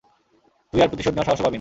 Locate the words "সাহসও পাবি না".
1.27-1.49